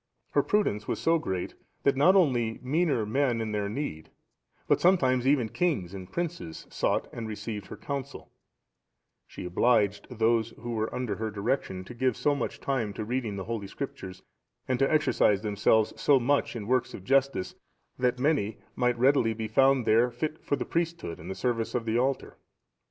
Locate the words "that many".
17.99-18.57